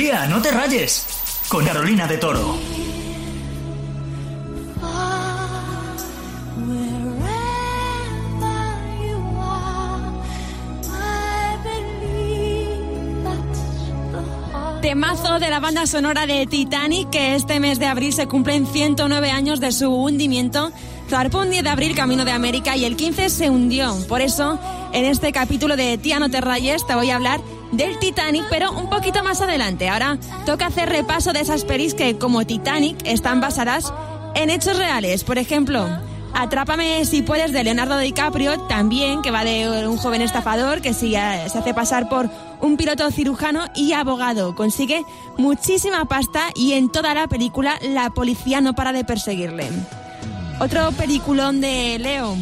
[0.00, 1.04] Tía, no te rayes.
[1.50, 2.56] Con Carolina de Toro.
[14.80, 19.30] Temazo de la banda sonora de Titanic, que este mes de abril se cumplen 109
[19.30, 20.72] años de su hundimiento.
[21.10, 23.94] Zarpó un 10 de abril camino de América y el 15 se hundió.
[24.08, 24.58] Por eso,
[24.94, 27.42] en este capítulo de Tía no te rayes, te voy a hablar
[27.72, 29.88] del Titanic, pero un poquito más adelante.
[29.88, 33.92] Ahora toca hacer repaso de esas pelis que, como Titanic, están basadas
[34.34, 35.24] en hechos reales.
[35.24, 35.88] Por ejemplo,
[36.32, 41.16] Atrápame si puedes de Leonardo DiCaprio, también, que va de un joven estafador que se
[41.18, 42.30] hace pasar por
[42.60, 44.54] un piloto cirujano y abogado.
[44.54, 45.04] Consigue
[45.38, 49.68] muchísima pasta y en toda la película la policía no para de perseguirle.
[50.60, 52.36] Otro peliculón de Leo.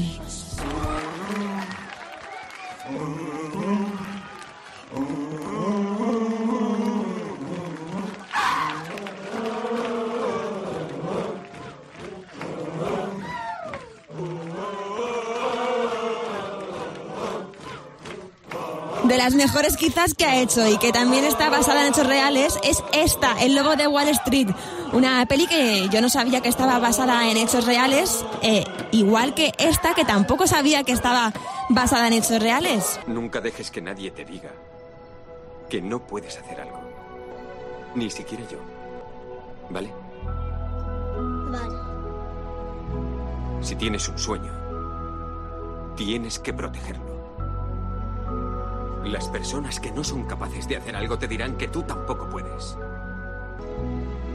[19.19, 22.84] Las mejores quizás que ha hecho y que también está basada en hechos reales es
[22.92, 24.48] esta, El Lobo de Wall Street.
[24.92, 29.52] Una peli que yo no sabía que estaba basada en hechos reales, eh, igual que
[29.58, 31.33] esta que tampoco sabía que estaba
[31.69, 33.00] basada en hechos reales.
[33.08, 34.50] Nunca dejes que nadie te diga
[35.69, 36.80] que no puedes hacer algo.
[37.96, 38.58] Ni siquiera yo.
[39.69, 39.92] ¿Vale?
[41.50, 41.74] Vale.
[43.62, 44.52] Si tienes un sueño,
[45.96, 47.08] tienes que protegerlo.
[49.09, 52.77] Las personas que no son capaces de hacer algo te dirán que tú tampoco puedes.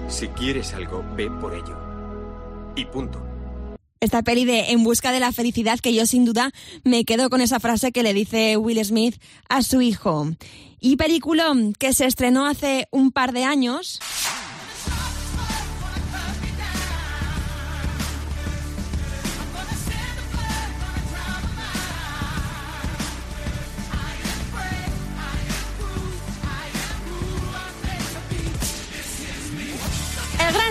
[0.07, 1.77] Si quieres algo, ve por ello.
[2.75, 3.23] Y punto.
[3.99, 6.51] Esta peli de En busca de la felicidad que yo sin duda
[6.83, 10.31] me quedo con esa frase que le dice Will Smith a su hijo.
[10.79, 13.99] Y película que se estrenó hace un par de años.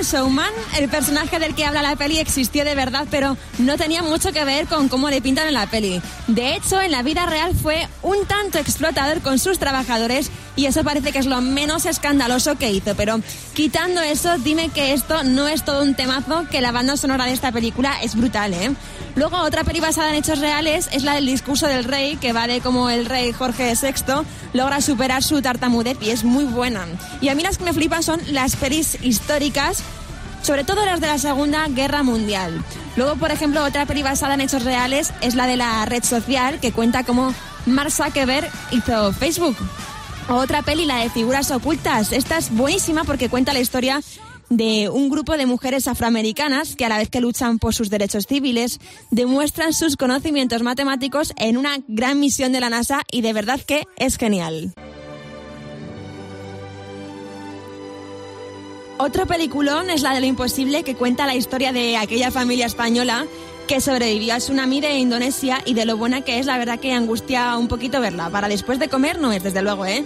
[0.03, 4.33] Showman, el personaje del que habla la peli existió de verdad, pero no tenía mucho
[4.33, 6.03] que ver con cómo le pintan en la peli.
[6.27, 10.85] De hecho, en la vida real fue un tanto explotador con sus trabajadores y eso
[10.85, 12.95] parece que es lo menos escandaloso que hizo.
[12.95, 13.21] Pero
[13.55, 17.33] quitando eso, dime que esto no es todo un temazo, que la banda sonora de
[17.33, 18.73] esta película es brutal, ¿eh?
[19.15, 22.47] Luego, otra peli basada en hechos reales es la del discurso del rey, que va
[22.47, 26.87] de cómo el rey Jorge VI logra superar su tartamudez y es muy buena.
[27.21, 29.83] Y a mí las que me flipan son las pelis históricas
[30.43, 32.63] sobre todo las de la Segunda Guerra Mundial.
[32.97, 36.61] Luego, por ejemplo, otra peli basada en hechos reales es la de la red social,
[36.61, 37.33] que cuenta cómo
[37.67, 39.57] Mark Zuckerberg hizo Facebook.
[40.29, 42.13] Otra peli, la de figuras ocultas.
[42.13, 44.01] Esta es buenísima porque cuenta la historia
[44.49, 48.27] de un grupo de mujeres afroamericanas que a la vez que luchan por sus derechos
[48.27, 48.81] civiles,
[49.11, 53.85] demuestran sus conocimientos matemáticos en una gran misión de la NASA y de verdad que
[53.97, 54.73] es genial.
[58.99, 63.27] Otro peliculón es la de lo imposible que cuenta la historia de aquella familia española
[63.67, 66.93] que sobrevivió al tsunami de Indonesia y de lo buena que es, la verdad que
[66.93, 68.31] angustia un poquito verla.
[68.31, 70.05] Para después de comer no es, desde luego, ¿eh?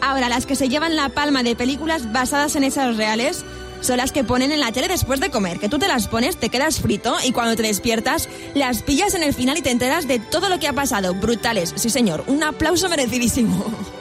[0.00, 3.44] Ahora, las que se llevan la palma de películas basadas en hechos reales
[3.80, 6.36] son las que ponen en la tele después de comer, que tú te las pones,
[6.36, 10.08] te quedas frito y cuando te despiertas las pillas en el final y te enteras
[10.08, 11.14] de todo lo que ha pasado.
[11.14, 13.64] Brutales, sí señor, un aplauso merecidísimo.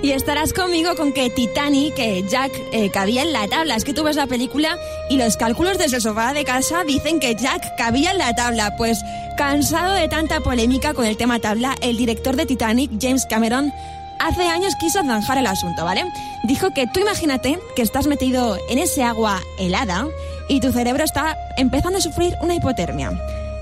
[0.00, 3.74] Y estarás conmigo con que Titanic, que Jack eh, cabía en la tabla.
[3.74, 4.78] Es que tú ves la película
[5.10, 8.76] y los cálculos desde el sofá de casa dicen que Jack cabía en la tabla.
[8.76, 9.00] Pues
[9.36, 13.72] cansado de tanta polémica con el tema tabla, el director de Titanic, James Cameron,
[14.20, 16.04] hace años quiso zanjar el asunto, ¿vale?
[16.44, 20.06] Dijo que tú imagínate que estás metido en ese agua helada
[20.48, 23.10] y tu cerebro está empezando a sufrir una hipotermia.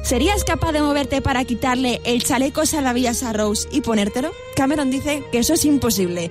[0.06, 4.30] ¿Serías capaz de moverte para quitarle el chaleco salvavidas a Rose y ponértelo?
[4.54, 6.30] Cameron dice que eso es imposible.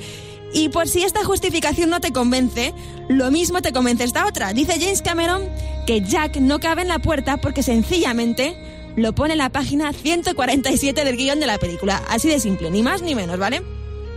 [0.53, 2.73] Y por si esta justificación no te convence,
[3.09, 4.53] lo mismo te convence esta otra.
[4.53, 5.41] Dice James Cameron
[5.85, 8.55] que Jack no cabe en la puerta porque sencillamente
[8.95, 12.01] lo pone en la página 147 del guion de la película.
[12.07, 13.61] Así de simple, ni más ni menos, ¿vale?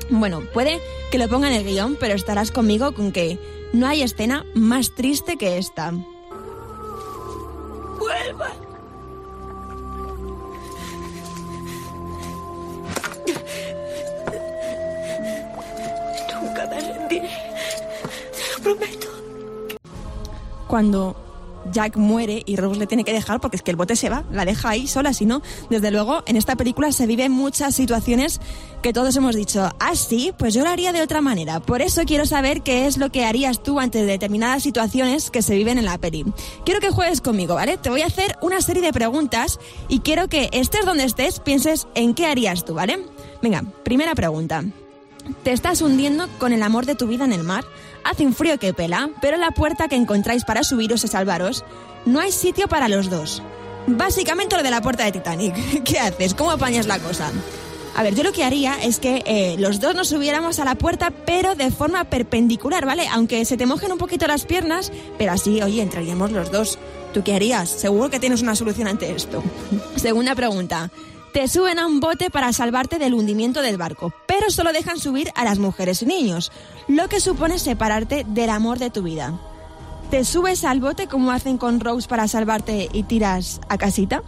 [0.08, 0.78] Bueno, puede
[1.10, 3.40] que lo ponga en el guion, pero estarás conmigo con que
[3.72, 5.94] no hay escena más triste que esta.
[20.68, 21.16] Cuando
[21.72, 24.24] Jack muere y Rose le tiene que dejar porque es que el bote se va,
[24.30, 28.40] la deja ahí sola, si no, desde luego en esta película se viven muchas situaciones
[28.82, 31.60] que todos hemos dicho, ah, sí, pues yo lo haría de otra manera.
[31.60, 35.56] Por eso quiero saber qué es lo que harías tú ante determinadas situaciones que se
[35.56, 36.24] viven en la peli.
[36.64, 37.76] Quiero que juegues conmigo, ¿vale?
[37.76, 41.88] Te voy a hacer una serie de preguntas y quiero que estés donde estés, pienses
[41.94, 43.04] en qué harías tú, ¿vale?
[43.42, 44.64] Venga, primera pregunta.
[45.42, 47.64] Te estás hundiendo con el amor de tu vida en el mar.
[48.04, 51.64] Hace un frío que pela, pero la puerta que encontráis para subiros y salvaros,
[52.06, 53.42] no hay sitio para los dos.
[53.86, 55.82] Básicamente lo de la puerta de Titanic.
[55.84, 56.34] ¿Qué haces?
[56.34, 57.30] ¿Cómo apañas la cosa?
[57.96, 60.76] A ver, yo lo que haría es que eh, los dos nos subiéramos a la
[60.76, 63.08] puerta, pero de forma perpendicular, ¿vale?
[63.10, 66.78] Aunque se te mojen un poquito las piernas, pero así, oye, entraríamos los dos.
[67.12, 67.68] ¿Tú qué harías?
[67.68, 69.42] Seguro que tienes una solución ante esto.
[69.96, 70.90] Segunda pregunta.
[71.32, 75.30] Te suben a un bote para salvarte del hundimiento del barco, pero solo dejan subir
[75.34, 76.50] a las mujeres y niños,
[76.88, 79.38] lo que supone separarte del amor de tu vida.
[80.10, 84.22] ¿Te subes al bote como hacen con Rose para salvarte y tiras a casita?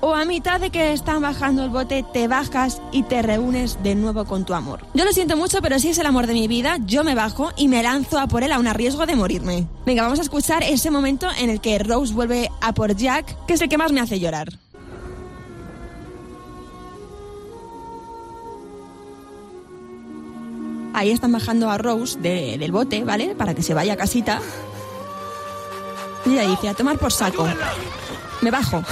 [0.00, 3.94] ¿O a mitad de que están bajando el bote te bajas y te reúnes de
[3.94, 4.80] nuevo con tu amor?
[4.94, 7.52] Yo lo siento mucho, pero si es el amor de mi vida, yo me bajo
[7.54, 9.66] y me lanzo a por él a un riesgo de morirme.
[9.84, 13.52] Venga, vamos a escuchar ese momento en el que Rose vuelve a por Jack, que
[13.52, 14.48] es el que más me hace llorar.
[21.00, 23.34] Ahí están bajando a Rose de- del bote, ¿vale?
[23.34, 24.38] Para que se vaya a casita.
[26.26, 27.48] Y ella dice, a tomar por saco.
[28.42, 28.84] Me bajo.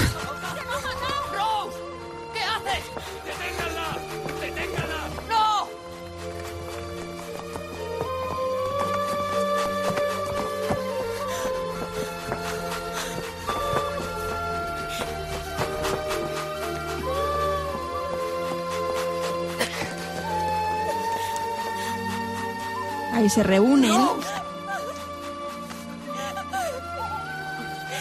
[23.28, 23.92] Se reúnen.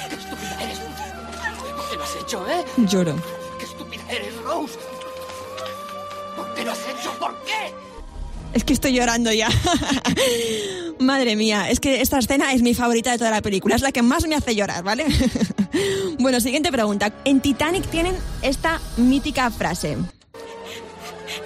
[0.09, 0.79] ¡Qué estúpida eres!
[1.75, 2.65] ¿Por qué lo has hecho, eh?
[2.77, 3.15] Lloro.
[3.59, 4.79] ¡Qué estúpida eres, Rose!
[6.35, 7.11] ¿Por qué lo has hecho?
[7.19, 7.73] ¿Por qué?
[8.53, 9.49] Es que estoy llorando ya.
[10.99, 13.75] Madre mía, es que esta escena es mi favorita de toda la película.
[13.75, 15.07] Es la que más me hace llorar, ¿vale?
[16.19, 17.11] bueno, siguiente pregunta.
[17.25, 19.97] En Titanic tienen esta mítica frase.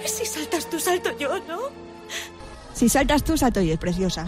[0.04, 1.81] Si saltas tú, salto yo, ¿no?
[2.74, 4.26] Si saltas tú, salto yo, es preciosa.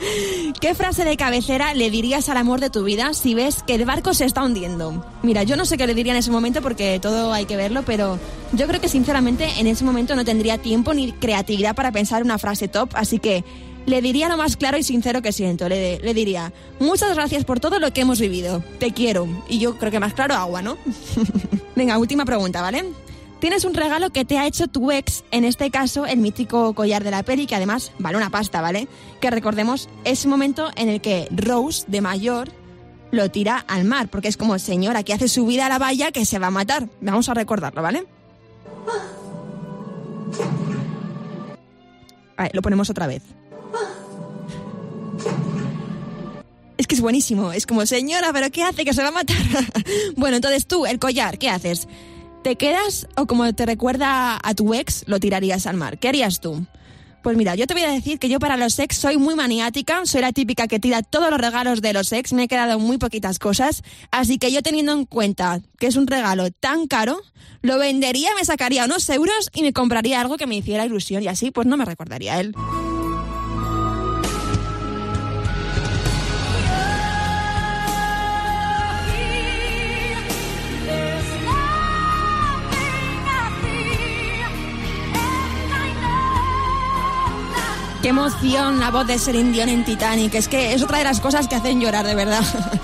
[0.60, 3.84] ¿Qué frase de cabecera le dirías al amor de tu vida si ves que el
[3.84, 5.04] barco se está hundiendo?
[5.22, 7.82] Mira, yo no sé qué le diría en ese momento porque todo hay que verlo,
[7.84, 8.18] pero
[8.52, 12.38] yo creo que sinceramente en ese momento no tendría tiempo ni creatividad para pensar una
[12.38, 13.44] frase top, así que
[13.86, 15.68] le diría lo más claro y sincero que siento.
[15.68, 18.62] Le, le diría, muchas gracias por todo lo que hemos vivido.
[18.78, 19.26] Te quiero.
[19.48, 20.76] Y yo creo que más claro, agua, ¿no?
[21.76, 22.84] Venga, última pregunta, ¿vale?
[23.40, 27.02] Tienes un regalo que te ha hecho tu ex, en este caso el mítico collar
[27.02, 28.86] de la peli, que además vale una pasta, ¿vale?
[29.18, 32.50] Que recordemos ese momento en el que Rose, de mayor,
[33.10, 36.12] lo tira al mar, porque es como, señora, que hace su vida a la valla
[36.12, 36.86] que se va a matar.
[37.00, 38.04] Vamos a recordarlo, ¿vale?
[42.36, 43.22] Vale, lo ponemos otra vez.
[46.76, 47.52] Es que es buenísimo.
[47.52, 48.84] Es como, señora, ¿pero qué hace?
[48.84, 49.36] Que se va a matar.
[50.16, 51.88] bueno, entonces tú, el collar, ¿qué haces?
[52.42, 55.98] ¿Te quedas o como te recuerda a tu ex, lo tirarías al mar?
[55.98, 56.64] ¿Qué harías tú?
[57.22, 60.06] Pues mira, yo te voy a decir que yo para los ex soy muy maniática,
[60.06, 62.96] soy la típica que tira todos los regalos de los ex, me he quedado muy
[62.96, 67.20] poquitas cosas, así que yo teniendo en cuenta que es un regalo tan caro,
[67.60, 71.28] lo vendería, me sacaría unos euros y me compraría algo que me hiciera ilusión y
[71.28, 72.54] así pues no me recordaría a él.
[88.02, 90.34] Qué emoción la voz de Celine Dion en Titanic.
[90.34, 92.42] Es que es otra de las cosas que hacen llorar, de verdad.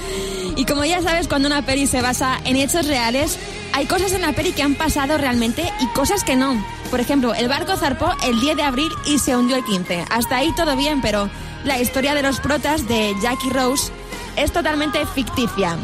[0.56, 3.38] Y como ya sabes, cuando una peli se basa en hechos reales,
[3.74, 6.56] hay cosas en la peli que han pasado realmente y cosas que no.
[6.90, 10.06] Por ejemplo, el barco zarpó el 10 de abril y se hundió el 15.
[10.08, 11.28] Hasta ahí todo bien, pero
[11.64, 13.92] la historia de los protas de Jack y Rose
[14.36, 15.76] es totalmente ficticia.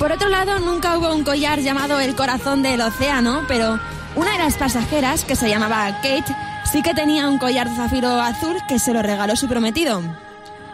[0.00, 3.78] Por otro lado, nunca hubo un collar llamado el corazón del océano, pero
[4.16, 6.34] una de las pasajeras, que se llamaba Kate,
[6.72, 10.02] sí que tenía un collar de zafiro azul que se lo regaló su prometido.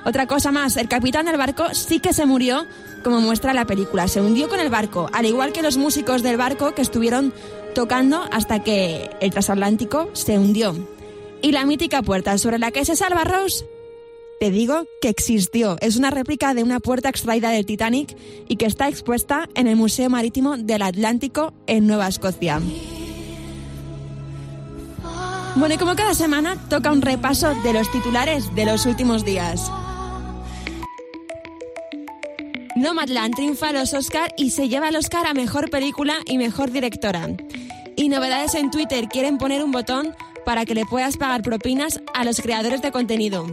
[0.04, 2.66] Otra cosa más, el capitán del barco sí que se murió,
[3.02, 4.08] como muestra la película.
[4.08, 7.32] Se hundió con el barco, al igual que los músicos del barco que estuvieron
[7.74, 10.74] tocando hasta que el transatlántico se hundió.
[11.42, 13.64] Y la mítica puerta sobre la que se salva Rose
[14.40, 15.76] te digo que existió.
[15.80, 18.16] Es una réplica de una puerta extraída del Titanic
[18.48, 22.60] y que está expuesta en el Museo Marítimo del Atlántico en Nueva Escocia.
[25.56, 29.70] Bueno, y como cada semana, toca un repaso de los titulares de los últimos días.
[32.74, 37.28] Nomadland triunfa los Oscar y se lleva el Oscar a Mejor Película y Mejor Directora.
[37.94, 40.12] Y novedades en Twitter quieren poner un botón
[40.44, 43.46] para que le puedas pagar propinas a los creadores de contenido.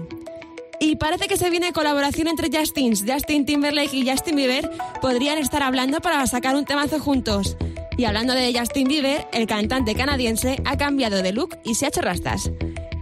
[0.80, 3.06] Y parece que se viene colaboración entre Justins.
[3.08, 7.56] Justin Timberlake y Justin Bieber podrían estar hablando para sacar un temazo juntos.
[8.02, 11.90] Y hablando de Justin Bieber, el cantante canadiense ha cambiado de look y se ha
[11.90, 12.50] hecho rastas.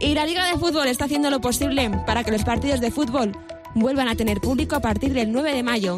[0.02, 3.32] Y la Liga de Fútbol está haciendo lo posible para que los partidos de fútbol
[3.76, 5.98] vuelvan a tener público a partir del 9 de mayo.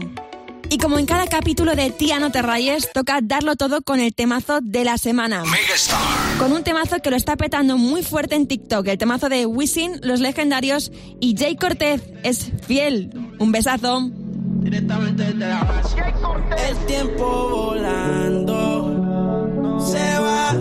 [0.70, 4.14] Y como en cada capítulo de Tía No Te Rayes, toca darlo todo con el
[4.14, 5.46] temazo de la semana.
[6.38, 10.00] Con un temazo que lo está petando muy fuerte en TikTok, el temazo de Wisin,
[10.04, 13.10] Los Legendarios y Jay Cortez es fiel.
[13.40, 14.12] Un besazo.
[14.62, 18.91] Directamente El tiempo volando
[19.86, 20.52] se va.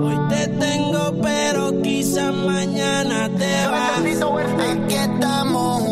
[0.00, 3.98] Hoy te tengo, pero quizás mañana te vas.
[3.98, 5.87] Aquí estamos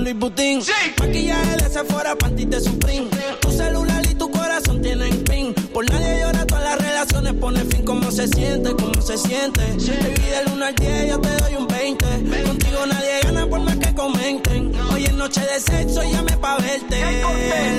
[0.00, 0.62] Luis Butín.
[0.62, 0.72] Sí.
[0.98, 3.08] Maquillaje de Sephora, panty de Supreme.
[3.40, 5.52] Tu celular y tu corazón tienen pin.
[5.74, 7.84] Por nadie llora, todas las relaciones pone fin.
[7.84, 8.74] ¿Cómo se siente?
[8.76, 9.60] ¿Cómo se siente?
[9.78, 9.90] Sí.
[9.90, 12.04] Baby, del 1 al 10 yo te doy un 20.
[12.44, 14.72] Contigo nadie gana por más que comenten.
[14.92, 17.22] Hoy es noche de sexo, llame pa' verte.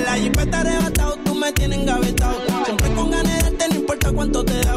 [0.04, 2.40] La jipeta arrebatado, tú me tienes engavetado.
[2.64, 4.76] Siempre con ganas de no importa cuánto te da.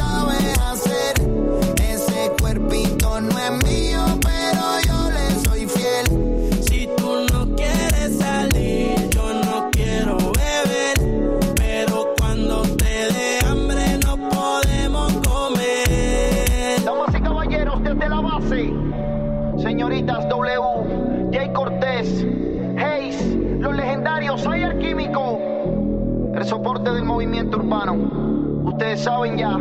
[0.81, 1.13] hacer.
[1.81, 6.61] Ese cuerpito no es mío, pero yo le soy fiel.
[6.61, 11.33] Si tú no quieres salir, yo no quiero beber.
[11.55, 16.83] Pero cuando te dé hambre, no podemos comer.
[16.83, 18.73] Damas y caballeros, desde la base,
[19.57, 22.25] señoritas W, Jay Cortés,
[22.77, 23.23] Hayes,
[23.59, 25.39] los legendarios, Ayer Químico,
[26.35, 28.21] el soporte del movimiento urbano.
[28.63, 29.59] Ustedes saben ya.